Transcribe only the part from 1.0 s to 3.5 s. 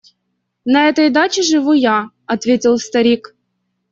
даче живу я,– ответил старик.